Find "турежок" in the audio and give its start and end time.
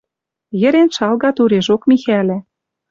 1.37-1.81